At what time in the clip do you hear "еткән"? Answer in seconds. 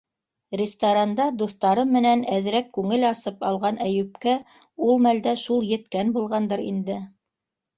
5.77-6.11